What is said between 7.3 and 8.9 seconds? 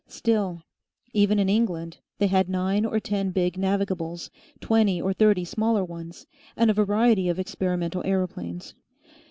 experimental aeroplanes.